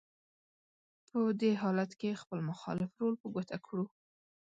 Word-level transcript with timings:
په 1.07 1.19
دې 1.39 1.51
حالت 1.61 1.91
کې 1.99 2.19
خپل 2.21 2.39
مخالف 2.49 2.91
رول 2.99 3.15
په 3.21 3.27
ګوته 3.33 3.57
کړو: 3.67 3.85